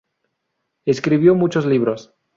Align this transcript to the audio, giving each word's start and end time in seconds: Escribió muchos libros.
Escribió 0.85 1.35
muchos 1.35 1.67
libros. 1.67 2.11